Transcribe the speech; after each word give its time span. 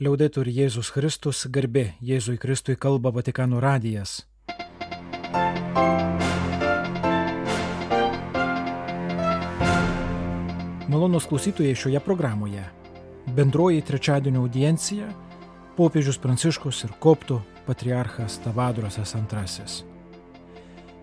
Liaudetur 0.00 0.48
Jėzus 0.48 0.88
Kristus, 0.94 1.42
garbė 1.52 1.90
Jėzui 2.00 2.38
Kristui 2.40 2.72
kalba 2.80 3.10
Vatikano 3.12 3.58
radijas. 3.60 4.22
Malonus 10.88 11.28
klausytojai 11.28 11.76
šioje 11.76 12.00
programoje. 12.00 12.64
Bendroji 13.36 13.84
trečiadienio 13.84 14.40
audiencija- 14.40 15.12
popiežius 15.76 16.16
Pranciškus 16.16 16.84
ir 16.88 16.96
koptų 16.98 17.42
patriarchas 17.66 18.40
Tavadrosas 18.40 19.14
II. 19.14 19.84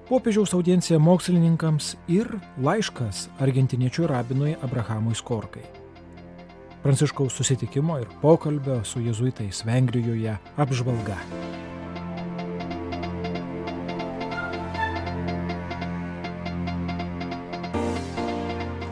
Popiežiaus 0.10 0.54
audiencija 0.58 0.98
mokslininkams 0.98 1.96
ir 2.08 2.40
laiškas 2.58 3.30
argentiniečių 3.38 4.08
rabinui 4.08 4.56
Abrahamui 4.64 5.14
Skorkai. 5.14 5.87
Pranciškaus 6.88 7.34
susitikimo 7.34 7.98
ir 8.00 8.08
pokalbio 8.22 8.84
su 8.84 9.02
jezuitais 9.02 9.66
Vengrijoje 9.66 10.38
apžvalga. 10.56 11.18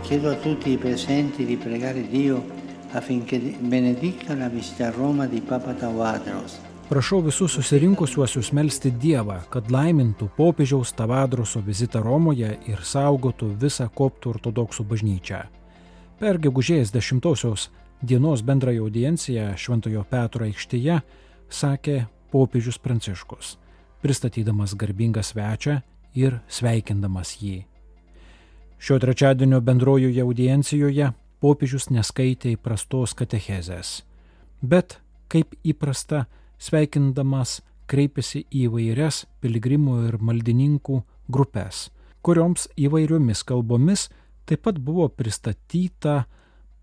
Chiedo 0.08 0.30
a 0.32 0.36
tutti 0.44 0.74
i 0.74 0.78
presenti 0.78 1.46
di 1.46 1.56
pregare 1.56 2.02
Dio 2.12 2.44
affinché 2.92 3.40
benedica 3.60 4.36
la 4.36 4.50
visita 4.50 4.88
a 4.88 4.92
Roma 4.92 5.26
di 5.26 5.40
Papa 5.40 5.74
Tawadros. 5.74 6.60
Prašau 6.90 7.22
visus 7.22 7.56
susirinkusiuosius 7.56 8.52
melstį 8.52 8.92
Dievą, 9.00 9.40
kad 9.50 9.72
laimintų 9.72 10.28
popiežiaus 10.36 10.92
Tavadroso 10.92 11.64
vizitą 11.64 12.04
Romoje 12.04 12.58
ir 12.68 12.84
saugotų 12.84 13.56
visą 13.56 13.88
koptų 13.88 14.36
ortodoksų 14.36 14.84
bažnyčią. 14.84 15.46
Per 16.20 16.38
gegužės 16.40 16.92
10 16.92 17.24
dienos 18.04 18.42
bendrąją 18.42 18.84
audienciją 18.84 19.54
Šventojo 19.58 20.04
Petro 20.10 20.46
aikštėje 20.46 21.00
sakė 21.50 22.06
popiežius 22.32 22.78
Pranciškus, 22.80 23.56
pristatydamas 24.02 24.76
garbingą 24.76 25.24
svečią 25.24 25.80
ir 26.16 26.40
sveikindamas 26.48 27.38
jį. 27.42 27.66
Šio 28.80 29.00
trečiadienio 29.00 29.62
bendrojoje 29.62 30.22
audiencijoje 30.22 31.12
popiežius 31.40 31.90
neskaitė 31.90 32.56
įprastos 32.56 33.16
katechezės, 33.18 34.04
bet, 34.62 35.00
kaip 35.32 35.56
įprasta, 35.64 36.26
sveikindamas 36.60 37.62
kreipėsi 37.88 38.46
į 38.52 38.68
vairias 38.74 39.26
piligrimų 39.42 39.98
ir 40.10 40.18
maldininkų 40.20 41.02
grupės, 41.32 41.90
kurioms 42.26 42.68
įvairiomis 42.78 43.44
kalbomis 43.46 44.10
taip 44.46 44.66
pat 44.66 44.80
buvo 44.82 45.08
pristatyta 45.10 46.26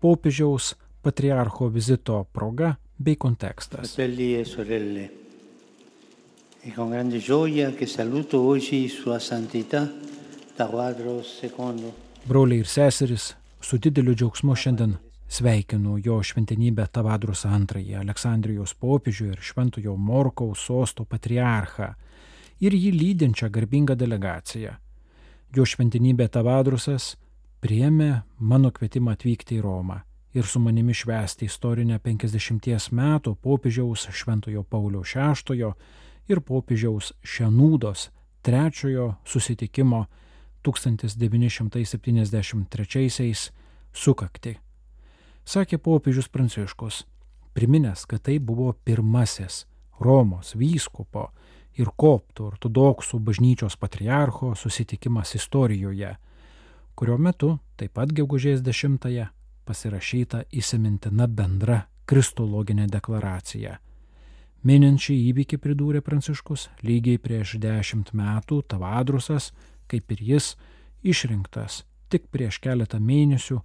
popiežiaus 0.03 0.73
patriarcho 1.03 1.67
vizito 1.67 2.25
proga 2.31 2.79
bei 2.95 3.17
kontekstas. 3.17 3.97
E 6.65 6.71
con 6.73 6.89
grande 6.91 7.17
gioia 7.19 7.73
che 7.73 7.85
saluto 7.85 8.39
oggi 8.39 8.87
Sua 8.87 9.19
Santità 9.19 9.91
Tawadros 10.55 11.41
II. 11.41 11.91
Broliai 12.23 12.59
ir 12.59 12.67
seserys, 12.67 13.35
su 13.59 13.75
dideliu 13.77 14.13
džiaugsmu 14.15 14.55
šiandien 14.55 14.93
sveikinu 15.27 15.97
jo 15.99 16.21
šventenybę 16.23 16.87
Tavadrus 16.87 17.43
II, 17.43 17.97
Aleksandrijos 17.99 18.71
popiežių 18.79 19.27
ir 19.33 19.43
Šventojo 19.43 19.97
Morkaus 19.97 20.63
sosto 20.69 21.03
patriarchą 21.03 21.89
ir 22.63 22.71
jį 22.71 22.95
lydinčią 22.95 23.51
garbingą 23.51 23.99
delegaciją. 23.99 24.77
Jo 25.51 25.67
šventenybė 25.67 26.29
Tavadrusas 26.31 27.17
priėmė 27.59 28.23
mano 28.39 28.71
kvietimą 28.71 29.19
atvykti 29.19 29.59
į 29.59 29.67
Romą 29.67 29.99
ir 30.33 30.45
su 30.45 30.59
manimi 30.59 30.93
švęsti 30.93 31.45
istorinę 31.45 31.99
50 31.99 32.91
metų 32.91 33.35
popiežiaus 33.35 34.07
Šventojo 34.11 34.63
Pauliaus 34.63 35.15
VI 35.15 35.73
ir 36.27 36.41
popiežiaus 36.41 37.13
Šenūdos 37.23 38.09
trečiojo 38.41 39.15
susitikimo 39.25 40.05
1973 40.63 43.51
sukakti. 43.93 44.57
Sakė 45.45 45.77
popiežius 45.77 46.29
Pranciškus, 46.31 47.05
priminęs, 47.53 48.05
kad 48.07 48.21
tai 48.23 48.39
buvo 48.39 48.73
pirmasis 48.73 49.65
Romos 49.99 50.55
vyskupo 50.55 51.31
ir 51.77 51.87
koptų 51.97 52.45
ortodoksų 52.53 53.19
bažnyčios 53.19 53.77
patriarcho 53.77 54.55
susitikimas 54.55 55.35
istorijoje, 55.35 56.15
kurio 56.95 57.17
metu 57.17 57.59
taip 57.77 57.93
pat 57.93 58.09
gegužės 58.15 58.61
10-ąją 58.65 59.27
pasirašyta 59.65 60.43
įsimintina 60.51 61.27
bendra 61.27 61.83
kristologinė 62.09 62.87
deklaracija. 62.91 63.77
Minint 64.63 65.01
šį 65.03 65.15
įvykį 65.31 65.59
pridūrė 65.59 66.01
Pranciškus, 66.03 66.69
lygiai 66.87 67.19
prieš 67.19 67.57
dešimt 67.63 68.13
metų 68.15 68.61
Tavadrusas, 68.71 69.51
kaip 69.91 70.11
ir 70.15 70.23
jis, 70.33 70.53
išrinktas 71.03 71.83
tik 72.13 72.29
prieš 72.31 72.59
keletą 72.63 72.99
mėnesių, 73.01 73.57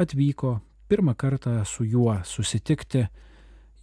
atvyko 0.00 0.56
pirmą 0.88 1.14
kartą 1.18 1.58
su 1.68 1.84
juo 1.84 2.14
susitikti 2.24 3.04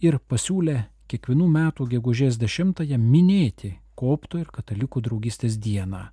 ir 0.02 0.18
pasiūlė 0.30 0.76
kiekvienų 1.10 1.46
metų 1.50 1.86
gegužės 1.94 2.38
10-ąją 2.40 2.98
minėti 2.98 3.76
koptų 3.98 4.42
ir 4.42 4.50
katalikų 4.50 5.02
draugystės 5.06 5.58
dieną. 5.62 6.08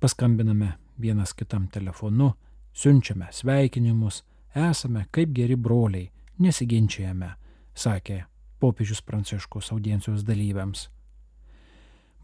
Paskambiname 0.00 0.74
vienas 1.00 1.32
kitam 1.36 1.68
telefonu, 1.72 2.32
siunčiame 2.76 3.28
sveikinimus, 3.32 4.22
esame 4.56 5.06
kaip 5.12 5.34
geri 5.36 5.56
broliai, 5.56 6.08
nesiginčiame, 6.40 7.34
sakė 7.76 8.22
popiežius 8.60 9.02
Pranciškus 9.04 9.70
audiencijos 9.72 10.24
dalyviams. 10.24 10.88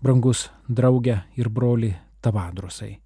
Brangus 0.03 0.49
draugė 0.69 1.21
ir 1.39 1.49
broli 1.49 1.93
Tavadrusai, 2.23 2.97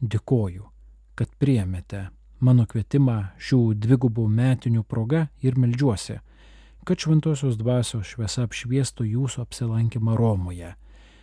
dėkoju, 0.00 0.68
kad 1.16 1.32
priemėte 1.40 2.08
mano 2.38 2.66
kvietimą 2.68 3.16
šių 3.40 3.60
dvigubų 3.80 4.26
metinių 4.28 4.84
proga 4.84 5.26
ir 5.42 5.56
melžiuosi, 5.58 6.20
kad 6.86 7.02
šventosios 7.02 7.56
dvasios 7.58 8.12
šviesa 8.12 8.44
apšviestų 8.46 9.08
jūsų 9.08 9.42
apsilankymą 9.46 10.14
Romoje, 10.18 10.74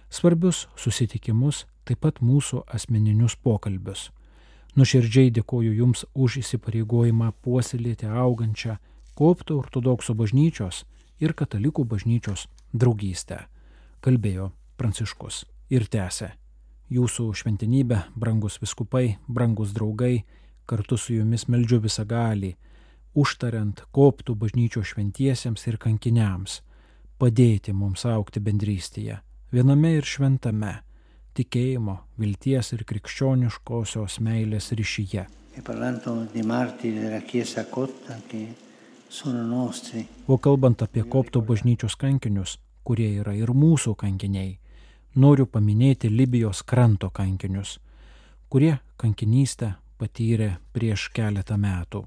svarbius 0.09 0.65
susitikimus, 0.75 1.65
taip 1.87 2.01
pat 2.03 2.19
mūsų 2.19 2.65
asmeninius 2.67 3.37
pokalbius. 3.39 4.09
Nuširdžiai 4.73 5.29
dėkoju 5.29 5.73
Jums 5.77 6.01
už 6.17 6.39
įsipareigojimą 6.41 7.29
puoselėti 7.45 8.07
augančią 8.09 8.79
koptų 9.13 9.59
ortodoksų 9.61 10.15
bažnyčios 10.17 10.83
ir 11.21 11.35
katalikų 11.37 11.85
bažnyčios 11.85 12.47
draugystę, 12.73 13.43
kalbėjo 14.01 14.49
Pranciškus 14.77 15.43
ir 15.69 15.85
tęsė. 15.85 16.31
Jūsų 16.93 17.27
šventenybė, 17.37 17.99
brangus 18.17 18.57
viskupai, 18.61 19.19
brangus 19.27 19.75
draugai, 19.77 20.23
kartu 20.65 20.97
su 20.97 21.13
jumis 21.19 21.45
meldžiu 21.47 21.79
visą 21.83 22.05
galį, 22.09 22.55
užtariant 23.13 23.85
koptų 23.93 24.35
bažnyčio 24.41 24.81
šventiesiems 24.81 25.67
ir 25.69 25.77
kankiniams, 25.77 26.61
padėti 27.21 27.73
mums 27.77 28.07
aukti 28.09 28.41
bendrystėje, 28.41 29.19
viename 29.53 29.93
ir 29.99 30.09
šventame, 30.09 30.79
tikėjimo, 31.37 31.97
vilties 32.19 32.73
ir 32.75 32.83
krikščioniškosios 32.89 34.19
meilės 34.23 34.71
ryšyje. 34.71 35.27
E 35.53 35.61
O 40.27 40.37
kalbant 40.37 40.81
apie 40.81 41.03
koptų 41.03 41.41
bažnyčios 41.45 41.95
kankinius, 41.95 42.57
kurie 42.83 43.09
yra 43.21 43.33
ir 43.37 43.51
mūsų 43.53 43.93
kankiniai, 43.95 44.57
noriu 45.15 45.45
paminėti 45.45 46.09
Libijos 46.09 46.63
kranto 46.63 47.09
kankinius, 47.13 47.79
kurie 48.49 48.77
kankinystę 48.97 49.75
patyrė 50.01 50.55
prieš 50.73 51.09
keletą 51.13 51.57
metų. 51.57 52.03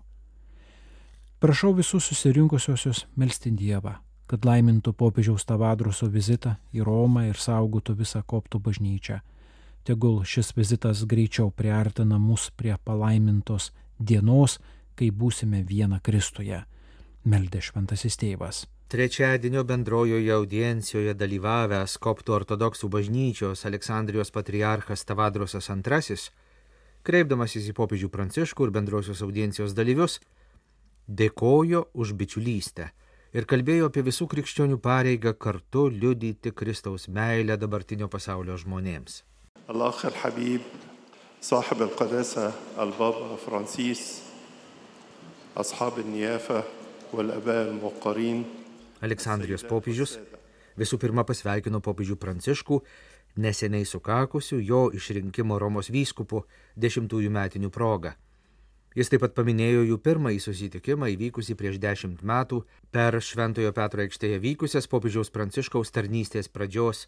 Prašau 1.41 1.75
visus 1.77 2.09
susirinkusiosius 2.09 3.05
melsti 3.17 3.51
Dievą, 3.53 3.95
kad 4.27 4.45
laimintų 4.47 4.93
popiežiaus 4.99 5.47
Tavadruso 5.47 6.09
vizitą 6.11 6.57
į 6.75 6.85
Romą 6.87 7.29
ir 7.29 7.39
saugotų 7.39 7.95
visą 8.01 8.23
koptų 8.27 8.61
bažnyčią. 8.63 9.21
Tegul 9.87 10.25
šis 10.27 10.51
vizitas 10.57 11.05
greičiau 11.07 11.53
priartina 11.55 12.19
mus 12.19 12.49
prie 12.51 12.75
palaimintos 12.85 13.71
dienos, 13.99 14.59
kai 14.99 15.13
būsime 15.15 15.63
viena 15.63 16.01
Kristuje, 16.03 16.65
meldė 17.23 17.63
šventasis 17.63 18.19
tėvas. 18.19 18.65
Trečiadienio 18.91 19.63
bendrojoje 19.67 20.33
audiencijoje 20.35 21.15
dalyvavęs 21.19 21.97
koptų 22.03 22.35
ortodoksų 22.41 22.91
bažnyčios 22.91 23.65
Aleksandrijos 23.67 24.31
patriarchas 24.35 25.03
Tavadrosas 25.07 25.71
II, 25.71 26.19
kreipdamasis 27.07 27.67
į 27.71 27.75
popiežių 27.79 28.11
Pranciškų 28.11 28.67
ir 28.67 28.75
bendrosios 28.75 29.23
audiencijos 29.23 29.75
dalyvius, 29.75 30.21
dėkojo 31.07 31.87
už 31.95 32.15
bičiulystę 32.19 32.91
ir 33.37 33.45
kalbėjo 33.45 33.91
apie 33.91 34.01
visų 34.07 34.27
krikščionių 34.33 34.79
pareigą 34.81 35.35
kartu 35.37 35.87
liudyti 35.93 36.53
Kristaus 36.57 37.05
meilę 37.13 37.59
dabartinio 37.61 38.09
pasaulio 38.09 38.57
žmonėms. 38.57 39.21
Allah 39.69 39.99
al-Habib, 40.09 40.65
sahib 41.45 41.83
al-Qadasa, 41.89 42.47
al-Baba 42.81 43.37
Francis, 43.43 44.23
ashab 45.59 46.01
al-Nijafa, 46.01 46.63
wal-Aba 47.13 47.61
al-Muqarin. 47.67 48.45
Aleksandrijos 49.05 49.67
popiežius 49.69 50.17
visų 50.81 50.97
pirma 51.01 51.25
pasveikino 51.29 51.83
popiežių 51.85 52.17
Pranciškų, 52.21 52.81
neseniai 53.45 53.85
sukakusių 53.89 54.63
jo 54.65 54.87
išrinkimo 54.97 55.59
Romos 55.61 55.93
vyskupu 55.93 56.47
dešimtųjų 56.81 57.33
metinių 57.33 57.73
progą. 57.73 58.17
Jis 58.97 59.11
taip 59.13 59.21
pat 59.21 59.35
paminėjo 59.37 59.83
jų 59.85 59.97
pirmąjį 60.01 60.39
susitikimą 60.41 61.11
įvykusį 61.13 61.55
prieš 61.61 61.75
dešimt 61.83 62.23
metų 62.25 62.63
per 62.97 63.19
Šventojo 63.21 63.75
Petro 63.77 64.01
aikštėje 64.01 64.39
vykusias 64.41 64.87
popiežiaus 64.89 65.29
Pranciškaus 65.35 65.91
tarnystės 65.93 66.49
pradžios 66.49 67.03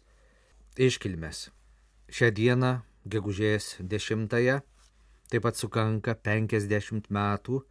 iškilmes. 0.77 1.47
Šią 2.13 2.29
dieną, 2.37 2.69
gegužės 3.09 3.79
10-ąją, 3.81 4.59
taip 5.33 5.43
pat 5.47 5.57
sukanka 5.57 6.13
50 6.13 7.09
metų 7.09 7.63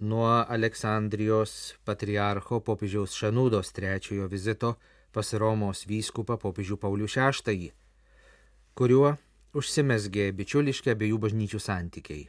nuo 0.00 0.30
Aleksandrijos 0.56 1.74
patriarcho 1.84 2.62
popiežiaus 2.64 3.12
Šanūdos 3.12 3.74
trečiojo 3.76 4.30
vizito 4.32 4.70
pas 5.12 5.34
Romos 5.36 5.84
vyskupą 5.84 6.38
popiežių 6.40 6.80
Paulių 6.80 7.10
VI, 7.12 7.68
kuriuo 8.72 9.12
užsimesgė 9.52 10.30
bičiuliški 10.32 10.94
abiejų 10.96 11.20
bažnyčių 11.26 11.60
santykiai. 11.60 12.24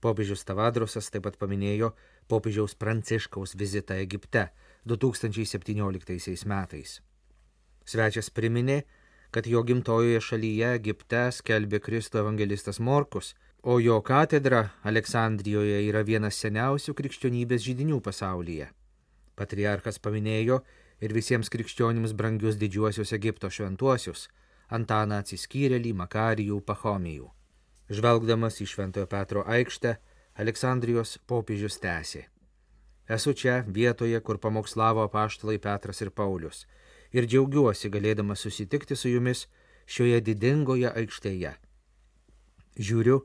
Popiežius 0.00 0.44
Tavadrosas 0.44 1.08
taip 1.10 1.24
pat 1.26 1.38
paminėjo 1.40 1.92
popiežiaus 2.28 2.76
Pranciškaus 2.76 3.56
vizitą 3.56 3.96
Egipte 4.02 4.48
2017 4.84 6.46
metais. 6.46 7.00
Svečias 7.86 8.30
priminė, 8.30 8.82
kad 9.30 9.46
jo 9.46 9.62
gimtojoje 9.62 10.20
šalyje 10.20 10.72
Egipte 10.78 11.26
skelbė 11.32 11.80
Kristų 11.82 12.22
evangelistas 12.22 12.80
Morkus, 12.80 13.34
o 13.62 13.78
jo 13.80 14.00
katedra 14.02 14.70
Aleksandrijoje 14.86 15.80
yra 15.88 16.02
vienas 16.06 16.38
seniausių 16.42 16.94
krikščionybės 16.98 17.64
žydinių 17.66 18.00
pasaulyje. 18.02 18.68
Patriarchas 19.36 19.98
paminėjo 19.98 20.60
ir 21.00 21.14
visiems 21.16 21.50
krikščionims 21.52 22.14
brangius 22.16 22.58
didžiuosius 22.60 23.12
Egipto 23.12 23.50
šventuosius- 23.50 24.28
Antaną 24.76 25.20
atsiskyrėlį, 25.22 25.92
Makarijų, 25.94 26.60
Pahomijų. 26.60 27.35
Žvelgdamas 27.88 28.60
į 28.60 28.66
Šventojo 28.70 29.06
Petro 29.10 29.44
aikštę, 29.46 29.96
Aleksandrijos 30.36 31.16
popiežius 31.26 31.78
tęsė. 31.82 32.26
Esu 33.16 33.32
čia 33.32 33.62
vietoje, 33.66 34.18
kur 34.20 34.40
pamokslavo 34.42 35.04
apaštalai 35.06 35.58
Petras 35.62 36.02
ir 36.02 36.10
Paulius, 36.10 36.66
ir 37.14 37.28
džiaugiuosi 37.30 37.90
galėdamas 37.94 38.42
susitikti 38.42 38.98
su 38.98 39.12
jumis 39.14 39.46
šioje 39.86 40.20
didingoje 40.26 40.90
aikštėje. 40.90 41.54
Žiūriu 42.76 43.20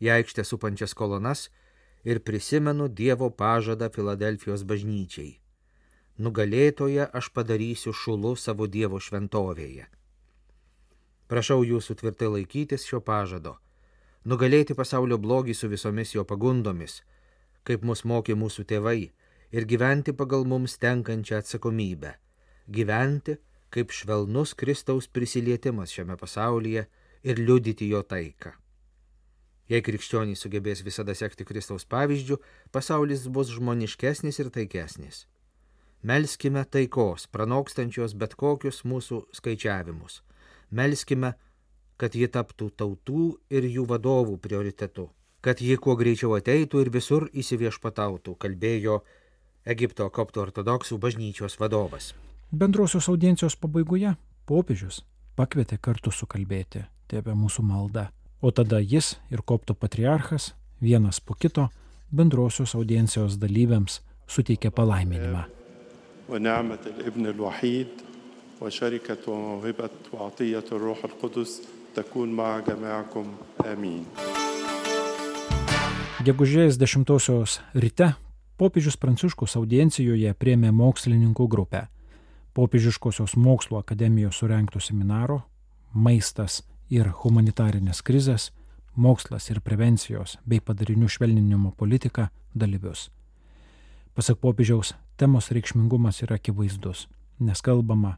į 0.00 0.12
aikštę 0.18 0.44
supančias 0.48 0.96
kolonas 0.96 1.48
ir 2.04 2.24
prisimenu 2.24 2.88
Dievo 2.88 3.28
pažadą 3.30 3.92
Filadelfijos 3.92 4.64
bažnyčiai 4.64 5.36
nugalėtoje 6.18 7.06
aš 7.12 7.28
padarysiu 7.32 7.92
šulu 7.92 8.34
savo 8.40 8.66
Dievo 8.66 9.00
šventovėje. 9.00 9.86
Prašau 11.28 11.62
jūsų 11.66 11.96
tvirtai 12.00 12.30
laikytis 12.32 12.86
šio 12.86 13.00
pažado, 13.04 13.56
nugalėti 14.26 14.74
pasaulio 14.74 15.18
blogį 15.22 15.54
su 15.54 15.70
visomis 15.70 16.14
jo 16.14 16.26
pagundomis, 16.26 17.00
kaip 17.66 17.86
mus 17.86 18.04
mokė 18.04 18.34
mūsų 18.38 18.66
tėvai, 18.72 19.10
ir 19.54 19.66
gyventi 19.70 20.12
pagal 20.12 20.44
mums 20.44 20.76
tenkančią 20.82 21.40
atsakomybę, 21.40 22.16
gyventi 22.66 23.38
kaip 23.70 23.94
švelnus 23.94 24.54
Kristaus 24.58 25.08
prisilietimas 25.08 25.94
šiame 25.94 26.16
pasaulyje 26.18 26.86
ir 27.26 27.42
liudyti 27.42 27.90
jo 27.90 28.02
taiką. 28.02 28.54
Jei 29.66 29.82
krikščionys 29.82 30.44
sugebės 30.44 30.84
visada 30.86 31.14
sekti 31.18 31.44
Kristaus 31.46 31.86
pavyzdžių, 31.90 32.36
pasaulis 32.70 33.26
bus 33.26 33.50
žmoniškesnis 33.50 34.38
ir 34.38 34.50
taikesnis. 34.54 35.24
Melskime 36.06 36.62
taikos, 36.70 37.26
pranokstančios 37.34 38.14
bet 38.14 38.36
kokius 38.38 38.84
mūsų 38.86 39.24
skaičiavimus. 39.34 40.20
Melskime, 40.70 41.32
kad 41.97 42.15
ji 42.15 42.27
taptų 42.27 42.71
tautų 42.77 43.25
ir 43.53 43.67
jų 43.69 43.85
vadovų 43.89 44.37
prioritetu, 44.41 45.09
kad 45.41 45.61
ji 45.61 45.77
kuo 45.77 45.95
greičiau 45.99 46.33
ateitų 46.37 46.81
ir 46.81 46.89
visur 46.93 47.27
įsiviešpatautų, 47.33 48.35
kalbėjo 48.41 49.01
Egipto 49.65 50.07
koptų 50.09 50.41
ortodoksų 50.47 50.97
bažnyčios 50.97 51.59
vadovas. 51.61 52.13
Bendrosios 52.51 53.07
audiencijos 53.07 53.55
pabaigoje 53.55 54.15
popiežius 54.49 55.03
pakvietė 55.37 55.77
kartu 55.77 56.11
sukalbėti 56.11 56.83
tėvę 57.11 57.35
mūsų 57.37 57.63
maldą, 57.63 58.09
o 58.41 58.51
tada 58.51 58.81
jis 58.81 59.15
ir 59.29 59.45
koptų 59.45 59.77
patriarchas 59.77 60.51
vienas 60.81 61.21
po 61.21 61.37
kito 61.37 61.69
bendrosios 62.11 62.75
audiencijos 62.75 63.37
dalyviams 63.37 64.01
suteikė 64.27 64.71
palaiminimą. 64.71 65.47
ونعمة 66.31 66.79
الابن 66.85 67.25
الوحيد 67.25 67.87
وشركة 68.61 69.31
وموهبة 69.31 69.89
وعطية 70.13 70.63
الروح 70.71 71.05
القدس 71.05 71.61
تكون 71.95 72.33
مع 72.33 72.59
جميعكم 72.59 73.25
آمين 73.65 74.05
Gegužės 76.21 76.77
10 76.77 77.05
ryte 77.73 78.13
popiežius 78.61 78.97
Pranciškus 79.01 79.55
audiencijoje 79.57 80.33
priemė 80.37 80.69
mokslininkų 80.71 81.47
grupę. 81.49 81.87
Popiežiškosios 82.53 83.33
mokslo 83.35 83.79
akademijos 83.81 84.37
surenkto 84.37 84.79
seminaro 84.79 85.41
Maistas 85.93 86.61
ir 86.89 87.09
humanitarinės 87.23 88.03
krizės, 88.05 88.51
mokslas 88.95 89.49
ir 89.49 89.63
prevencijos 89.65 90.37
bei 90.45 90.61
padarinių 90.61 91.09
švelninimo 91.09 91.71
politika 91.71 92.29
dalyvius. 92.53 93.09
Pasak 94.13 94.37
popiežiaus, 94.43 94.93
temos 95.17 95.49
reikšmingumas 95.51 96.21
yra 96.21 96.37
akivaizdus, 96.37 97.07
nes 97.39 97.61
kalbama 97.65 98.17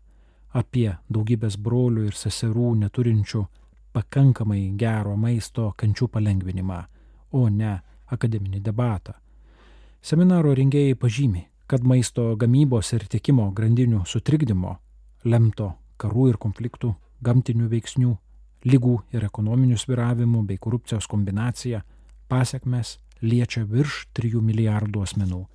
apie 0.51 0.89
daugybės 1.07 1.55
brolių 1.55 2.09
ir 2.09 2.17
seserų 2.17 2.75
neturinčių 2.83 3.45
pakankamai 3.98 4.62
gero 4.78 5.16
maisto 5.18 5.72
kančių 5.78 6.08
palengvinimą, 6.14 6.78
o 7.34 7.48
ne 7.50 7.74
akademinį 8.14 8.60
debatą. 8.62 9.16
Seminaro 10.02 10.54
rengėjai 10.54 10.94
pažymi, 10.94 11.42
kad 11.66 11.82
maisto 11.82 12.30
gamybos 12.38 12.92
ir 12.94 13.08
tiekimo 13.10 13.50
grandinių 13.58 14.04
sutrikdymo, 14.06 14.76
lemto 15.24 15.72
karų 15.98 16.30
ir 16.30 16.38
konfliktų, 16.38 16.94
gamtinių 17.26 17.68
veiksnių, 17.74 18.14
lygų 18.70 18.96
ir 19.12 19.26
ekonominių 19.26 19.76
sviravimų 19.82 20.46
bei 20.46 20.62
korupcijos 20.62 21.10
kombinacija 21.10 21.82
pasiekmes 22.30 22.98
liečia 23.22 23.66
virš 23.66 24.06
3 24.14 24.42
milijardų 24.44 25.02
asmenų 25.02 25.46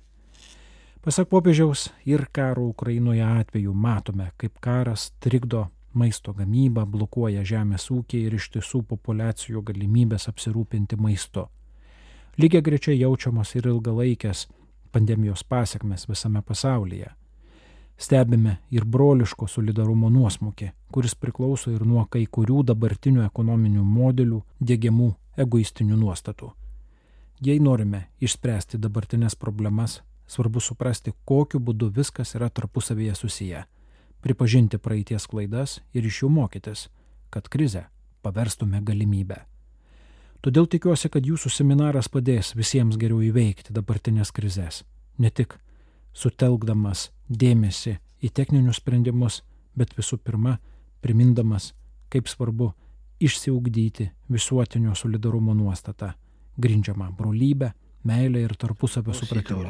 Pasak 1.04 1.28
popiežiaus 1.28 1.90
ir 2.08 2.22
karo 2.32 2.62
Ukrainoje 2.64 3.20
atveju 3.20 3.74
matome, 3.76 4.30
kaip 4.40 4.54
karas 4.56 5.10
trikdo 5.20 5.66
maisto 5.94 6.32
gamybą, 6.34 6.84
blokuoja 6.86 7.44
žemės 7.46 7.88
ūkį 7.90 8.20
ir 8.26 8.36
iš 8.38 8.50
tiesų 8.56 8.82
populacijų 8.90 9.62
galimybės 9.62 10.28
apsirūpinti 10.30 10.98
maistu. 11.00 11.46
Lygiai 12.38 12.62
grečiai 12.66 12.98
jaučiamos 13.00 13.54
ir 13.54 13.68
ilgalaikės 13.70 14.46
pandemijos 14.92 15.44
pasiekmes 15.44 16.08
visame 16.08 16.42
pasaulyje. 16.42 17.10
Stebime 17.96 18.56
ir 18.74 18.84
broliško 18.84 19.46
solidarumo 19.46 20.10
nuosmukį, 20.10 20.72
kuris 20.90 21.14
priklauso 21.14 21.70
ir 21.70 21.84
nuo 21.86 22.06
kai 22.10 22.26
kurių 22.26 22.64
dabartinių 22.70 23.22
ekonominių 23.26 23.84
modelių 23.84 24.40
dėgiamų 24.60 25.12
egoistinių 25.46 26.00
nuostatų. 26.00 26.50
Jei 27.44 27.60
norime 27.60 28.08
išspręsti 28.20 28.78
dabartinės 28.82 29.38
problemas, 29.38 30.00
Svarbu 30.26 30.60
suprasti, 30.60 31.12
kokiu 31.28 31.60
būdu 31.60 31.90
viskas 31.92 32.34
yra 32.38 32.48
tarpusavėje 32.48 33.14
susiję, 33.18 33.64
pripažinti 34.24 34.80
praeities 34.80 35.26
klaidas 35.28 35.80
ir 35.92 36.06
iš 36.08 36.22
jų 36.22 36.30
mokytis, 36.32 36.88
kad 37.30 37.50
krizę 37.52 37.84
paverstume 38.24 38.80
galimybę. 38.80 39.42
Todėl 40.44 40.68
tikiuosi, 40.68 41.08
kad 41.12 41.24
jūsų 41.24 41.50
seminaras 41.52 42.08
padės 42.12 42.52
visiems 42.56 42.96
geriau 43.00 43.22
įveikti 43.24 43.72
dabartinės 43.76 44.32
krizės, 44.32 44.82
ne 45.18 45.30
tik 45.30 45.56
sutelkdamas 46.16 47.10
dėmesį 47.28 47.98
į 48.24 48.30
techninius 48.32 48.80
sprendimus, 48.80 49.42
bet 49.76 49.96
visų 49.96 50.18
pirma 50.24 50.58
primindamas, 51.04 51.72
kaip 52.12 52.28
svarbu 52.28 52.72
išsiugdyti 53.24 54.10
visuotinio 54.32 54.94
solidarumo 54.96 55.54
nuostatą, 55.56 56.12
grindžiamą 56.60 57.10
brolybę, 57.16 57.72
meilę 58.04 58.44
ir 58.44 58.56
tarpusavio 58.56 59.14
supratimą. 59.16 59.64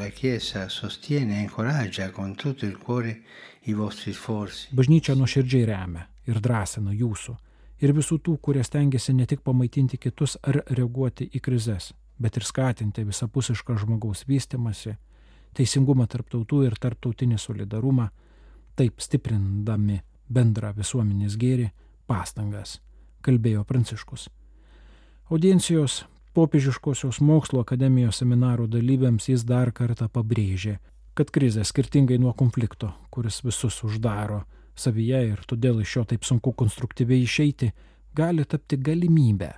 Bažnyčia 4.75 5.15
nuoširdžiai 5.19 5.67
remia 5.71 6.07
ir 6.27 6.41
drąsina 6.41 6.93
jūsų 6.93 7.37
ir 7.85 7.93
visų 7.97 8.19
tų, 8.25 8.39
kurie 8.41 8.65
stengiasi 8.65 9.15
ne 9.15 9.27
tik 9.27 9.43
pamaitinti 9.45 9.99
kitus 10.01 10.37
ar 10.43 10.63
reaguoti 10.71 11.29
į 11.35 11.41
krizes, 11.45 11.93
bet 12.19 12.37
ir 12.39 12.47
skatinti 12.47 13.05
visapusišką 13.05 13.77
žmogaus 13.83 14.25
vystimasi, 14.29 14.97
teisingumą 15.55 16.07
tarptautų 16.11 16.65
ir 16.69 16.79
tarptautinį 16.81 17.39
solidarumą, 17.39 18.09
taip 18.79 19.03
stiprindami 19.03 20.01
bendrą 20.29 20.73
visuomenės 20.77 21.37
gėrį 21.39 21.71
pastangas, 22.11 22.81
kalbėjo 23.23 23.65
Pranciškus. 23.69 24.29
Audiencijos 25.31 26.05
popiežiškosios 26.35 27.21
mokslo 27.23 27.63
akademijos 27.63 28.19
seminarų 28.23 28.67
dalyviams 28.73 29.29
jis 29.31 29.45
dar 29.47 29.71
kartą 29.73 30.09
pabrėžė, 30.11 30.79
kad 31.15 31.31
krizė 31.31 31.65
skirtingai 31.65 32.19
nuo 32.19 32.33
konflikto, 32.35 32.91
kuris 33.15 33.41
visus 33.47 33.79
uždaro 33.87 34.43
savyje 34.75 35.21
ir 35.31 35.43
todėl 35.47 35.81
iš 35.83 35.97
jo 35.97 36.05
taip 36.11 36.25
sunku 36.27 36.53
konstruktyviai 36.53 37.25
išeiti, 37.25 37.71
gali 38.15 38.45
tapti 38.45 38.77
galimybę, 38.77 39.51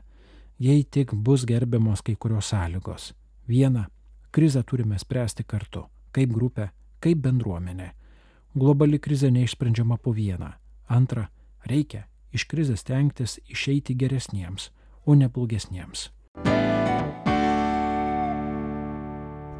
jei 0.59 0.85
tik 0.85 1.14
bus 1.14 1.47
gerbiamos 1.49 2.02
kai 2.04 2.16
kurios 2.16 2.52
sąlygos. 2.52 3.12
Viena, 3.49 3.87
krizę 4.30 4.62
turime 4.64 4.99
spręsti 4.99 5.45
kartu, 5.45 5.87
kaip 6.12 6.33
grupė, 6.33 6.71
kaip 7.00 7.23
bendruomenė. 7.25 7.92
Globali 8.56 8.99
krizė 8.99 9.30
neišsprendžiama 9.33 9.99
po 10.00 10.12
vieną. 10.16 10.52
Antra, 10.88 11.28
reikia 11.64 12.06
iš 12.33 12.47
krizės 12.49 12.85
tenktis 12.85 13.38
išeiti 13.49 13.97
geresniems, 13.97 14.71
o 15.04 15.14
ne 15.14 15.28
blogesniems. 15.28 16.11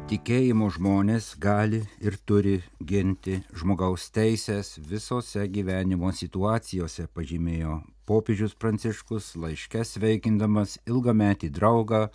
Tikėjimo 0.07 0.69
žmonės 0.71 1.33
gali 1.35 1.81
ir 1.99 2.15
turi 2.23 2.61
ginti 2.79 3.41
žmogaus 3.51 4.05
teisės 4.15 4.77
visose 4.79 5.43
gyvenimo 5.51 6.13
situacijose, 6.15 7.09
pažymėjo 7.11 7.81
popiežius 8.07 8.55
Pranciškus 8.55 9.33
laiške 9.35 9.83
sveikindamas 9.83 10.77
ilgametį 10.87 11.49
draugą 11.57 12.05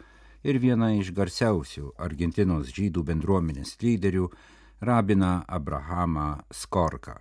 ir 0.42 0.60
vieną 0.62 0.88
iš 1.02 1.12
garsiausių 1.18 1.92
Argentinos 2.06 2.72
žydų 2.72 3.04
bendruomenės 3.10 3.76
lyderių, 3.84 4.30
rabiną 4.80 5.34
Abrahamą 5.46 6.30
Skorką. 6.48 7.20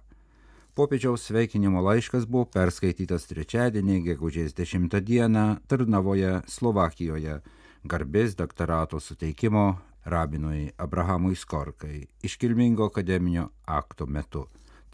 Popiežiaus 0.71 1.25
sveikinimo 1.27 1.81
laiškas 1.83 2.23
buvo 2.31 2.45
perskaitytas 2.47 3.25
trečiadienį, 3.27 3.97
gegužės 4.05 4.53
10 4.55 4.93
dieną 5.03 5.43
Tarnavoje, 5.67 6.37
Slovakijoje, 6.47 7.41
garbės 7.83 8.37
doktorato 8.39 9.01
suteikimo 9.03 9.65
rabinui 10.05 10.71
Abrahamui 10.77 11.35
Skorkai 11.35 12.07
iškilmingo 12.23 12.87
akademinio 12.87 13.49
akto 13.67 14.07
metu. 14.07 14.45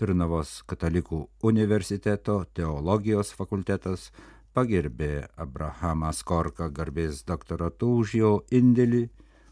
Turnavos 0.01 0.63
katalikų 0.65 1.27
universiteto 1.46 2.39
teologijos 2.57 3.36
fakultetas 3.38 4.10
pagerbė 4.57 5.27
Abrahamą 5.38 6.10
Skorką 6.10 6.72
garbės 6.74 7.22
doktoratu 7.22 8.00
už 8.01 8.15
jo 8.17 8.31
indėlį, 8.50 9.07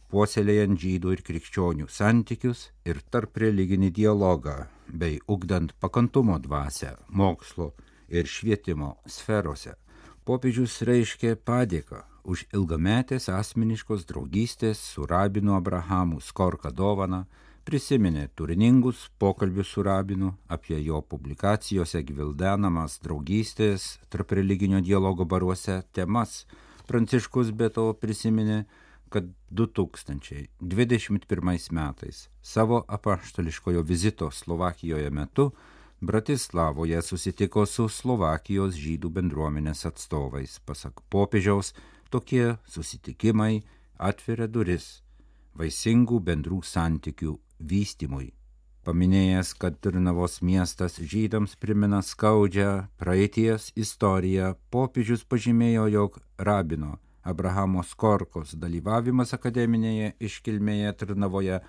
puoselėjant 0.09 0.81
žydų 0.81 1.19
ir 1.19 1.21
krikščionių 1.29 1.85
santykius 1.85 2.71
ir 2.85 3.05
tarp 3.13 3.37
religinį 3.37 3.93
dialogą, 3.93 4.63
bei 4.87 5.19
ugdant 5.27 5.73
pakantumo 5.79 6.39
dvasę 6.39 6.95
mokslo 7.09 7.71
ir 8.09 8.27
švietimo 8.27 8.95
sferose. 9.05 9.75
Popiežius 10.25 10.81
reiškė 10.81 11.35
padėką 11.45 12.01
už 12.25 12.45
ilgametės 12.57 13.29
asmeniškos 13.29 14.05
draugystės 14.09 14.79
su 14.81 15.05
rabinu 15.05 15.53
Abrahamu 15.57 16.21
Skorka 16.21 16.71
dovana, 16.73 17.25
prisiminė 17.65 18.27
turiningus 18.37 19.07
pokalbius 19.21 19.71
su 19.73 19.83
rabinu 19.85 20.31
apie 20.49 20.77
jo 20.85 21.01
publikacijose 21.01 22.01
gvildenamas 22.05 22.99
draugystės 23.05 23.85
tarp 24.09 24.33
religinio 24.37 24.81
dialogo 24.81 25.25
baruose 25.25 25.81
temas. 25.93 26.45
Pranciškus 26.85 27.49
be 27.51 27.69
to 27.73 27.87
prisiminė, 28.01 28.65
kad 29.09 29.33
2021 29.51 31.71
metais 31.71 32.29
savo 32.41 32.83
apaštališkojo 32.87 33.81
vizito 33.81 34.31
Slovakijoje 34.31 35.09
metu 35.09 35.51
Bratislavoje 36.01 37.01
susitiko 37.01 37.65
su 37.65 37.89
Slovakijos 37.89 38.75
žydų 38.75 39.09
bendruomenės 39.15 39.85
atstovais. 39.87 40.59
Pasak 40.59 41.01
popiežiaus, 41.09 41.73
tokie 42.11 42.57
susitikimai 42.67 43.63
atveria 43.97 44.47
duris 44.47 45.01
vaisingų 45.55 46.19
bendrų 46.19 46.59
santykių 46.67 47.37
vystimui. 47.59 48.33
Paminėjęs, 48.85 49.55
kad 49.57 49.79
Turnavos 49.81 50.41
miestas 50.45 50.99
žydams 50.99 51.55
primena 51.55 52.03
skaudžią 52.05 52.85
praeities 53.01 53.71
istoriją, 53.73 54.53
popiežius 54.69 55.23
pažymėjo, 55.25 55.87
jog 55.95 56.19
rabino 56.37 56.99
Abrahamo 57.25 57.81
Skorkos 57.83 58.53
dalyvavimas 58.61 59.33
akademinėje 59.33 60.13
iškilmėje 60.27 60.91
Turnavoje 60.99 61.59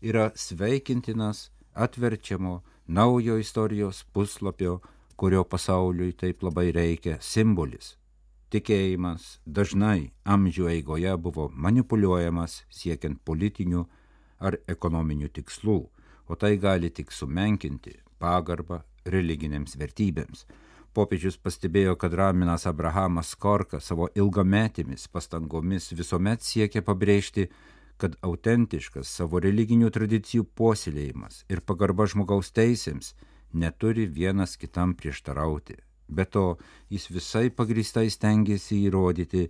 yra 0.00 0.30
sveikintinas 0.34 1.50
atverčiamo 1.74 2.62
naujo 2.86 3.36
istorijos 3.38 4.04
puslapio, 4.12 4.80
kurio 5.16 5.44
pasauliui 5.44 6.14
taip 6.16 6.42
labai 6.42 6.70
reikia 6.72 7.18
simbolis. 7.20 7.96
Tikėjimas 8.52 9.38
dažnai 9.46 10.12
amžių 10.24 10.66
eigoje 10.74 11.12
buvo 11.26 11.50
manipuliuojamas 11.66 12.62
siekiant 12.72 13.20
politinių 13.24 13.84
ar 14.40 14.58
ekonominių 14.68 15.28
tikslų, 15.28 15.78
o 16.28 16.36
tai 16.36 16.56
gali 16.56 16.90
tik 16.90 17.12
sumenkinti 17.12 17.98
pagarbą 18.20 18.82
religinėms 19.04 19.76
vertybėms. 19.76 20.46
Popiežius 20.92 21.38
pastebėjo, 21.40 21.94
kad 21.96 22.12
Raminas 22.12 22.66
Abrahamas 22.68 23.32
Korka 23.40 23.80
savo 23.80 24.10
ilgametėmis 24.12 25.06
pastangomis 25.08 25.88
visuomet 25.96 26.44
siekia 26.44 26.82
pabrėžti, 26.84 27.46
kad 27.96 28.18
autentiškas 28.20 29.08
savo 29.08 29.40
religinių 29.40 29.88
tradicijų 29.94 30.44
puoselėjimas 30.58 31.44
ir 31.48 31.64
pagarba 31.64 32.04
žmogaus 32.12 32.52
teisėms 32.52 33.14
neturi 33.52 34.06
vienas 34.06 34.58
kitam 34.60 34.92
prieštarauti. 34.98 35.78
Be 36.08 36.24
to, 36.28 36.46
jis 36.92 37.08
visai 37.08 37.48
pagristai 37.48 38.10
stengiasi 38.12 38.82
įrodyti, 38.88 39.46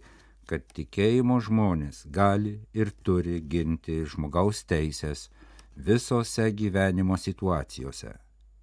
kad 0.46 0.66
tikėjimo 0.76 1.40
žmonės 1.42 2.04
gali 2.06 2.60
ir 2.74 2.94
turi 3.02 3.40
ginti 3.40 4.02
žmogaus 4.06 4.62
teisės 4.62 5.30
visose 5.74 6.50
gyvenimo 6.54 7.18
situacijose. 7.18 8.14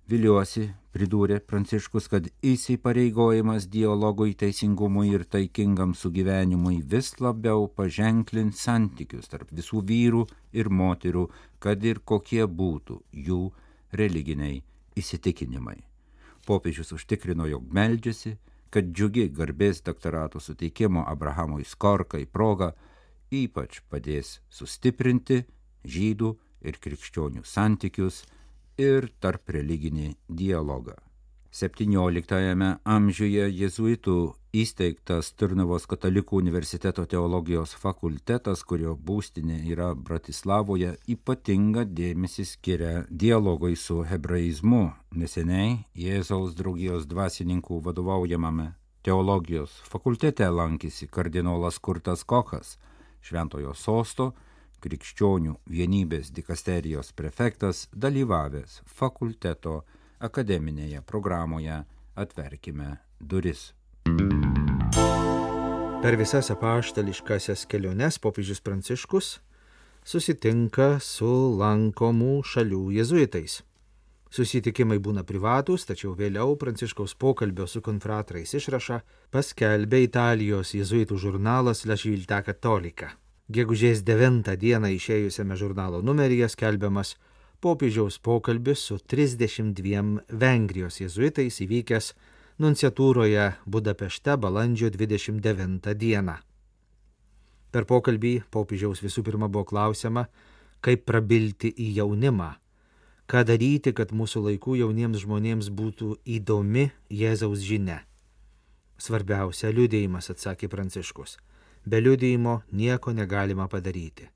Viliuosi, 0.09 0.63
pridūrė 0.89 1.35
Pranciškus, 1.45 2.07
kad 2.09 2.25
įsipareigojimas 2.41 3.67
dialogui, 3.69 4.31
teisingumui 4.33 5.11
ir 5.13 5.25
taikingam 5.29 5.91
sugyvenimui 5.93 6.79
vis 6.93 7.11
labiau 7.21 7.67
paženklins 7.69 8.63
santykius 8.65 9.29
tarp 9.29 9.51
visų 9.53 9.83
vyrų 9.91 10.23
ir 10.57 10.71
moterų, 10.73 11.27
kad 11.61 11.85
ir 11.85 12.01
kokie 12.01 12.41
būtų 12.61 12.97
jų 13.27 13.43
religiniai 14.01 14.63
įsitikinimai. 14.97 15.77
Popiežius 16.47 16.95
užtikrino, 16.97 17.45
jog 17.45 17.69
meldžiasi, 17.69 18.33
kad 18.73 18.89
džiugi 18.89 19.27
garbės 19.29 19.83
doktorato 19.85 20.41
suteikimo 20.41 21.05
Abrahamui 21.05 21.67
Skorkai 21.69 22.25
proga 22.25 22.71
ypač 23.29 23.83
padės 23.93 24.39
sustiprinti 24.49 25.43
žydų 25.85 26.33
ir 26.65 26.81
krikščionių 26.81 27.45
santykius, 27.45 28.23
ir 28.79 29.11
tarp 29.19 29.51
religinį 29.53 30.13
dialogą. 30.41 30.95
XVII 31.49 32.67
amžiuje 32.85 33.45
jėzuitų 33.49 34.17
įsteigtas 34.53 35.31
Turnavos 35.33 35.87
katalikų 35.89 36.37
universiteto 36.43 37.05
teologijos 37.09 37.73
fakultetas, 37.73 38.61
kurio 38.63 38.93
būstinė 38.95 39.57
yra 39.71 39.89
Bratislavoje, 39.95 40.95
ypatingą 41.09 41.87
dėmesį 41.89 42.45
skiria 42.45 43.05
dialogui 43.09 43.75
su 43.75 44.03
hebraizmu. 44.05 44.91
Neseniai 45.17 45.79
Jėzaus 45.97 46.53
draugijos 46.57 47.09
dvasininkų 47.09 47.81
vadovaujamame 47.89 48.75
teologijos 49.01 49.73
fakultete 49.89 50.45
lankėsi 50.53 51.07
kardinolas 51.09 51.79
Kurtas 51.79 52.23
Kochas, 52.23 52.77
Šventojo 53.25 53.73
sosto 53.73 54.33
krikščionių 54.83 55.55
vienybės 55.69 56.31
dikasterijos 56.35 57.11
prefektas 57.13 57.87
dalyvavęs 57.93 58.81
fakulteto 58.85 59.81
akademinėje 60.19 61.03
programoje 61.07 61.83
Atverkime 62.19 62.97
duris. 63.19 63.69
Per 65.99 66.15
visas 66.19 66.49
apaštališkasias 66.51 67.65
keliones 67.67 68.19
popiežius 68.23 68.59
Pranciškus 68.63 69.37
susitinka 70.07 70.93
su 71.03 71.31
lankomų 71.59 72.39
šalių 72.47 72.85
jezuitais. 72.95 73.59
Susitikimai 74.29 74.99
būna 75.01 75.23
privatus, 75.25 75.87
tačiau 75.89 76.13
vėliau 76.17 76.53
Pranciškaus 76.61 77.15
pokalbio 77.17 77.65
su 77.67 77.81
konfratrais 77.81 78.53
išrašą 78.53 78.99
paskelbė 79.33 80.03
Italijos 80.05 80.75
jezuitų 80.77 81.17
žurnalas 81.17 81.85
La 81.89 81.97
Žilta 81.97 82.43
Katolika. 82.45 83.15
Gegužės 83.49 84.03
9 84.05 84.45
dieną 84.61 84.91
išėjusiame 84.93 85.55
žurnalo 85.57 86.03
numeryje 86.05 86.51
skelbiamas 86.53 87.15
popiežiaus 87.65 88.19
pokalbis 88.21 88.83
su 88.85 88.99
32 89.01 90.03
Vengrijos 90.43 90.99
jezuitais 91.01 91.57
įvykęs 91.65 92.11
nunciatūroje 92.61 93.47
Budapešte 93.65 94.37
balandžio 94.37 94.91
29 94.93 95.95
dieną. 95.97 96.37
Per 97.73 97.89
pokalbį 97.89 98.35
popiežiaus 98.53 99.01
visų 99.01 99.25
pirma 99.25 99.49
buvo 99.49 99.65
klausima, 99.73 100.27
kaip 100.85 101.09
prabilti 101.09 101.73
į 101.73 101.89
jaunimą, 101.97 102.53
ką 103.25 103.45
daryti, 103.49 103.97
kad 103.97 104.13
mūsų 104.13 104.45
laikų 104.45 104.77
jauniems 104.85 105.25
žmonėms 105.25 105.73
būtų 105.73 106.19
įdomi 106.37 106.91
Jėzaus 107.09 107.65
žinia. 107.65 108.03
Svarbiausia 109.01 109.73
liūdėjimas, 109.73 110.29
atsakė 110.37 110.69
Pranciškus 110.69 111.39
be 111.85 112.01
liudijimo 112.01 112.61
nieko 112.71 113.13
negalima 113.13 113.67
padaryti. 113.67 114.29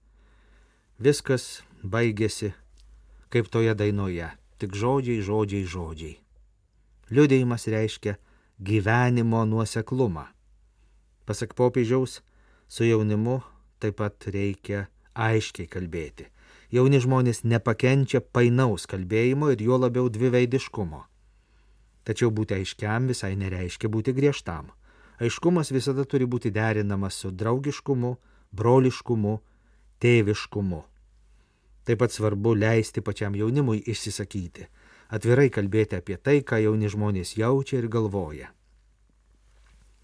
Viskas 0.99 1.63
baigėsi, 1.83 2.53
kaip 3.33 3.49
toje 3.51 3.73
dainoje, 3.75 4.29
tik 4.61 4.75
žodžiai, 4.77 5.23
žodžiai, 5.25 5.65
žodžiai. 5.67 6.15
Liudėjimas 7.13 7.67
reiškia 7.67 8.15
gyvenimo 8.63 9.43
nuoseklumą. 9.45 10.27
Pasak 11.25 11.55
popiežiaus, 11.55 12.21
su 12.67 12.85
jaunimu 12.85 13.41
taip 13.79 13.99
pat 13.99 14.27
reikia 14.31 14.87
aiškiai 15.13 15.67
kalbėti. 15.67 16.29
Jauni 16.73 16.99
žmonės 17.03 17.43
nepakenčia 17.45 18.21
painaus 18.33 18.87
kalbėjimo 18.89 19.51
ir 19.53 19.61
juo 19.61 19.77
labiau 19.77 20.09
dviveidiškumo. 20.09 21.03
Tačiau 22.03 22.31
būti 22.35 22.57
aiškiam 22.57 23.07
visai 23.11 23.35
nereiškia 23.39 23.91
būti 23.91 24.15
griežtam. 24.15 24.71
Aiškumas 25.21 25.69
visada 25.71 26.05
turi 26.09 26.25
būti 26.25 26.49
derinamas 26.51 27.19
su 27.21 27.31
draugiškumu, 27.31 28.15
broliškumu, 28.51 29.35
tėviškumu. 30.01 30.81
Taip 31.83 31.99
pat 31.99 32.15
svarbu 32.15 32.55
leisti 32.55 33.03
pačiam 33.03 33.35
jaunimui 33.35 33.83
išsisakyti, 33.91 34.67
atvirai 35.13 35.49
kalbėti 35.51 35.99
apie 35.99 36.17
tai, 36.17 36.39
ką 36.41 36.61
jauni 36.63 36.89
žmonės 36.89 37.35
jaučia 37.37 37.81
ir 37.81 37.89
galvoja. 37.91 38.49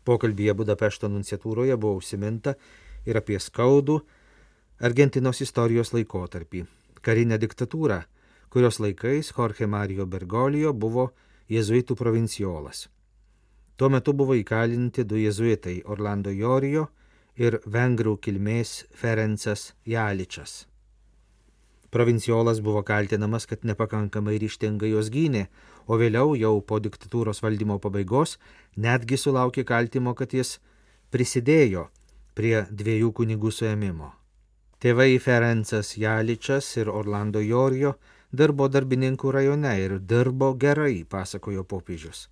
Pokalbėje 0.05 0.55
Budapešto 0.59 1.09
nunciatūroje 1.09 1.77
buvo 1.77 1.99
užsiminta 2.01 2.55
ir 3.05 3.17
apie 3.17 3.39
skaudų 3.39 3.99
Argentinos 4.79 5.41
istorijos 5.41 5.93
laikotarpį- 5.93 6.65
karinę 7.05 7.37
diktatūrą, 7.37 8.03
kurios 8.49 8.79
laikais 8.79 9.33
Jorge 9.37 9.67
Mario 9.67 10.05
Bergolio 10.05 10.73
buvo 10.73 11.11
jėzuitų 11.49 11.95
provinciolas. 11.95 12.87
Tuo 13.79 13.87
metu 13.87 14.11
buvo 14.11 14.35
įkalinti 14.35 15.05
du 15.07 15.15
jėzuitai- 15.15 15.77
Orlando 15.93 16.31
Jorijo 16.35 16.89
ir 17.39 17.55
vengrų 17.63 18.17
kilmės 18.19 18.71
Ferencas 18.91 19.61
Jaličas. 19.87 20.65
Provinciolas 21.89 22.59
buvo 22.59 22.81
kaltinamas, 22.83 23.45
kad 23.47 23.63
nepakankamai 23.63 24.35
ryštingai 24.41 24.89
jos 24.91 25.07
gynė, 25.09 25.47
o 25.87 25.95
vėliau 25.95 26.35
jau 26.35 26.59
po 26.61 26.79
diktatūros 26.79 27.39
valdymo 27.41 27.77
pabaigos 27.79 28.35
netgi 28.75 29.15
sulaukė 29.15 29.63
kaltimo, 29.63 30.13
kad 30.13 30.35
jis 30.35 30.59
prisidėjo 31.09 31.85
prie 32.35 32.65
dviejų 32.69 33.13
kunigų 33.13 33.53
suėmimo. 33.59 34.09
Tėvai 34.83 35.15
Ferencas 35.23 35.93
Jaličas 35.97 36.67
ir 36.77 36.91
Orlando 36.91 37.39
Jorijo 37.39 37.95
dirbo 38.31 38.67
darbininkų 38.67 39.31
rajone 39.31 39.73
ir 39.85 39.97
dirbo 39.99 40.51
gerai, 40.65 41.05
pasakojo 41.07 41.63
popiežius. 41.63 42.27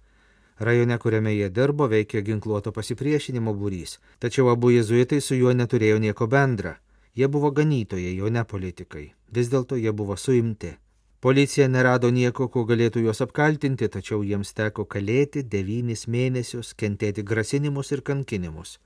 Rajone, 0.59 0.97
kuriame 0.97 1.35
jie 1.35 1.51
dirbo, 1.53 1.85
veikė 1.91 2.23
ginkluoto 2.25 2.71
pasipriešinimo 2.73 3.53
būrys, 3.53 3.99
tačiau 4.19 4.49
abu 4.49 4.71
jezuitai 4.73 5.19
su 5.21 5.37
juo 5.37 5.53
neturėjo 5.53 5.99
nieko 6.01 6.27
bendra. 6.27 6.77
Jie 7.17 7.27
buvo 7.29 7.51
ganytojai, 7.51 8.15
o 8.21 8.29
ne 8.33 8.43
politikai. 8.45 9.05
Vis 9.33 9.51
dėlto 9.53 9.77
jie 9.77 9.93
buvo 9.93 10.17
suimti. 10.17 10.73
Policija 11.21 11.67
nerado 11.67 12.09
nieko, 12.13 12.47
kuo 12.49 12.65
galėtų 12.65 13.05
juos 13.05 13.21
apkaltinti, 13.25 13.89
tačiau 13.89 14.23
jiems 14.25 14.53
teko 14.57 14.85
kalėti 14.85 15.41
devynis 15.43 16.07
mėnesius, 16.07 16.73
kentėti 16.77 17.25
grasinimus 17.25 17.93
ir 17.93 18.01
kankinimus. 18.05 18.77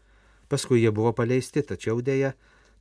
Paskui 0.52 0.84
jie 0.84 0.92
buvo 0.92 1.12
paleisti, 1.16 1.64
tačiau 1.64 2.00
dėja, 2.04 2.34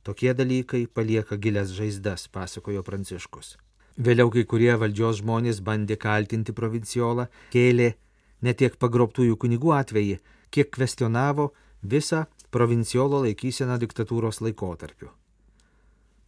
tokie 0.03 0.33
dalykai 0.35 0.85
palieka 0.87 1.39
gilias 1.39 1.71
žaizdas, 1.75 2.27
pasakojo 2.27 2.83
Pranciškus. 2.83 3.57
Vėliau 3.99 4.31
kai 4.31 4.43
kurie 4.47 4.71
valdžios 4.79 5.19
žmonės 5.19 5.59
bandė 5.63 5.99
kaltinti 5.99 6.55
provinciolą, 6.55 7.27
kėlė 7.51 7.93
ne 8.41 8.53
tiek 8.53 8.77
pagrobtųjų 8.81 9.37
kunigų 9.37 9.73
atvejį, 9.77 10.19
kiek 10.51 10.69
kvestionavo 10.73 11.51
visą 11.81 12.25
provinciolo 12.51 13.21
laikyseną 13.25 13.77
diktatūros 13.81 14.41
laikotarpiu. 14.43 15.09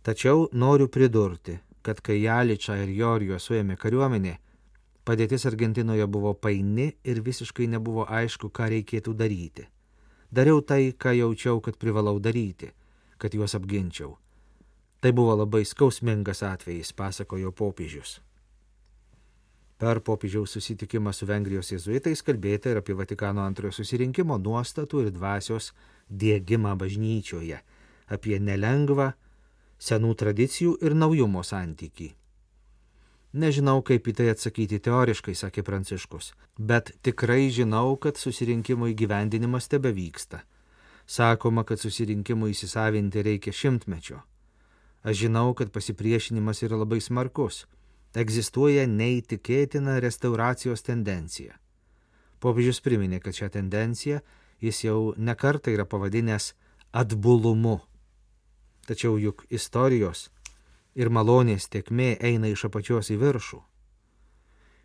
Tačiau 0.04 0.48
noriu 0.52 0.88
pridurti, 0.88 1.58
kad 1.82 2.02
kai 2.04 2.22
Jaličą 2.24 2.76
ir 2.84 2.90
Jorijo 2.96 3.40
suėmė 3.40 3.78
kariuomenė, 3.80 4.34
padėtis 5.08 5.46
Argentinoje 5.48 6.08
buvo 6.08 6.34
paini 6.34 6.90
ir 7.04 7.22
visiškai 7.24 7.68
nebuvo 7.72 8.08
aišku, 8.08 8.50
ką 8.50 8.70
reikėtų 8.74 9.14
daryti. 9.20 9.68
Dariau 10.34 10.64
tai, 10.66 10.96
ką 10.98 11.14
jaučiau, 11.14 11.62
kad 11.62 11.78
privalau 11.78 12.20
daryti, 12.20 12.72
kad 13.18 13.36
juos 13.36 13.56
apginčiau. 13.56 14.16
Tai 15.04 15.12
buvo 15.12 15.36
labai 15.36 15.66
skausmingas 15.68 16.42
atvejis, 16.48 16.94
pasakojo 16.96 17.52
popiežius. 17.52 18.22
Per 19.84 20.00
popiežiaus 20.00 20.54
susitikimą 20.56 21.12
su 21.12 21.28
Vengrijos 21.28 21.74
jėzuitais 21.74 22.22
kalbėta 22.24 22.72
ir 22.72 22.78
apie 22.80 22.94
Vatikano 22.96 23.44
antrojo 23.44 23.76
susirinkimo 23.76 24.38
nuostatų 24.40 25.02
ir 25.04 25.10
dvasios 25.12 25.74
dėgymą 26.08 26.78
bažnyčioje, 26.80 27.58
apie 28.08 28.38
nelengvą 28.40 29.10
senų 29.84 30.14
tradicijų 30.22 30.78
ir 30.88 30.96
naujumo 30.96 31.44
santykį. 31.44 32.14
Nežinau, 33.44 33.82
kaip 33.84 34.08
į 34.08 34.14
tai 34.22 34.30
atsakyti 34.32 34.80
teoriškai, 34.88 35.36
sakė 35.36 35.66
Pranciškus, 35.68 36.32
bet 36.72 36.94
tikrai 37.04 37.50
žinau, 37.52 37.98
kad 38.00 38.16
susirinkimo 38.22 38.88
įgyvendinimas 38.94 39.68
tebe 39.68 39.92
vyksta. 39.92 40.46
Sakoma, 41.04 41.68
kad 41.68 41.84
susirinkimui 41.84 42.54
įsisavinti 42.56 43.26
reikia 43.28 43.52
šimtmečio. 43.52 44.24
Aš 45.04 45.26
žinau, 45.26 45.50
kad 45.60 45.76
pasipriešinimas 45.76 46.64
yra 46.64 46.80
labai 46.86 47.02
smarkus. 47.04 47.66
Egzistuoja 48.14 48.86
neįtikėtina 48.86 49.96
restauracijos 50.04 50.86
tendencija. 50.86 51.56
Popiežius 52.38 52.78
priminė, 52.86 53.18
kad 53.24 53.34
šią 53.34 53.48
tendenciją 53.56 54.20
jis 54.62 54.84
jau 54.86 55.14
nekartą 55.18 55.74
yra 55.74 55.86
pavadinęs 55.90 56.52
atbulumu. 56.94 57.80
Tačiau 58.86 59.18
juk 59.18 59.46
istorijos 59.50 60.28
ir 60.94 61.10
malonės 61.10 61.66
tekmė 61.74 62.18
eina 62.22 62.52
iš 62.54 62.68
apačios 62.70 63.10
į 63.10 63.18
viršų. 63.24 63.60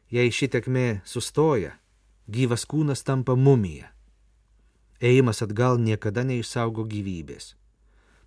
Jei 0.08 0.32
ši 0.32 0.48
tekmė 0.54 0.86
sustoja, 1.04 1.74
gyvas 2.32 2.64
kūnas 2.64 3.04
tampa 3.04 3.36
mumija. 3.36 3.90
Ėjimas 5.04 5.44
atgal 5.44 5.76
niekada 5.76 6.24
neišsaugo 6.24 6.86
gyvybės. 6.88 7.52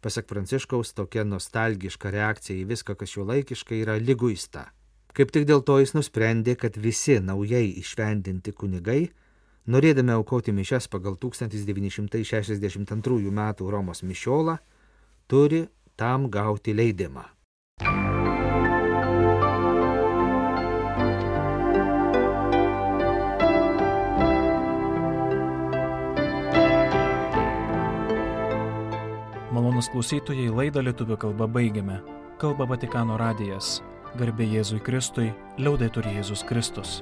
Pasak 0.02 0.30
Pranciškaus, 0.30 0.94
tokia 0.94 1.26
nostalgiška 1.26 2.14
reakcija 2.14 2.62
į 2.62 2.70
viską, 2.70 2.96
kas 3.02 3.10
šio 3.16 3.26
laikiškai 3.32 3.82
yra 3.82 3.98
lyguista. 3.98 4.70
Kaip 5.12 5.28
tik 5.36 5.43
dėl 5.47 5.60
to 5.67 5.76
jis 5.82 5.91
nusprendė, 5.97 6.54
kad 6.56 6.78
visi 6.80 7.17
naujai 7.19 7.65
išvendinti 7.82 8.54
kunigai, 8.56 9.12
norėdami 9.67 10.13
aukoti 10.15 10.56
mišes 10.56 10.88
pagal 10.88 11.17
1962 11.19 13.28
m. 13.28 13.41
Romos 13.60 14.04
mišiolą, 14.08 14.58
turi 15.28 15.67
tam 16.00 16.30
gauti 16.32 16.71
leidimą. 16.74 17.28
Malonus 29.52 29.91
klausytojai 29.91 30.47
laidą 30.56 30.80
lietuvių 30.88 31.19
kalbą 31.19 31.52
baigiame. 31.52 32.00
Kalba 32.39 32.63
Vatikano 32.65 33.19
radijas. 33.19 33.84
Garbė 34.19 34.47
Jėzui 34.50 34.82
Kristui, 34.84 35.30
liaudai 35.62 35.88
turi 35.95 36.17
Jėzus 36.17 36.43
Kristus. 36.47 37.00